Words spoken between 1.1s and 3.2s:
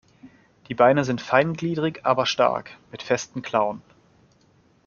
feingliedrig aber stark, mit